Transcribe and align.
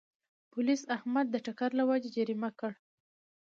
پولیسو 0.51 0.85
احمد 0.95 1.27
د 1.29 1.35
ټکر 1.45 1.69
له 1.79 1.83
وجې 1.89 2.09
جریمه 2.15 2.49
کړ. 2.59 2.71